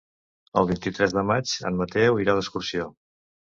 [0.61, 2.93] El vint-i-tres de maig en Mateu irà d'excursió.